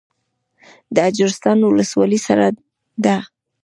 [0.95, 2.47] د اجرستان ولسوالۍ سړه
[3.03, 3.17] ده